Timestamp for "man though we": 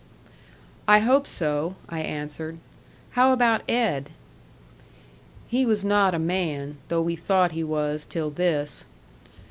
6.17-7.15